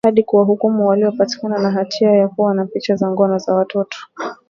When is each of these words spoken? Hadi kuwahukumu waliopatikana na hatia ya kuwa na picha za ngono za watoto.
Hadi 0.05 0.23
kuwahukumu 0.23 0.87
waliopatikana 0.87 1.59
na 1.59 1.71
hatia 1.71 2.11
ya 2.11 2.27
kuwa 2.27 2.53
na 2.53 2.65
picha 2.65 2.95
za 2.95 3.11
ngono 3.11 3.37
za 3.39 3.53
watoto. 3.53 3.97